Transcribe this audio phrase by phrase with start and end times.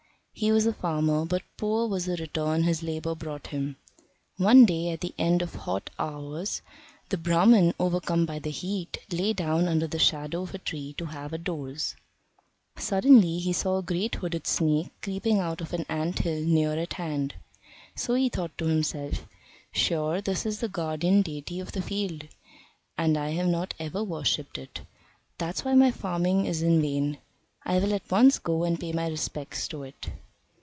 [0.33, 3.75] He was a farmer, but poor was the return his labour brought him.
[4.37, 6.63] One day, at the end of the hot hours,
[7.09, 11.05] the Brahman, overcome by the heat, lay down under the shadow of a tree to
[11.05, 11.95] have a doze.
[12.75, 16.93] Suddenly he saw a great hooded snake creeping out of an ant hill near at
[16.93, 17.35] hand.
[17.93, 19.27] So he thought to himself,
[19.71, 22.27] "Sure this is the guardian deity of the field,
[22.97, 24.81] and I have not ever worshipped it.
[25.37, 27.19] That's why my farming is in vain.
[27.63, 30.07] I will at once go and pay my respects to it."